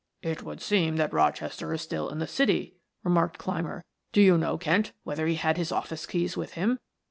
[0.23, 3.85] "It would seem that Rochester is still in the city," remarked Clymer.
[4.11, 6.79] "Do you know, Kent, whether he had his office keys with him?"